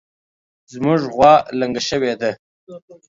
[0.73, 2.31] زمونږ غوا لنګه شوې ده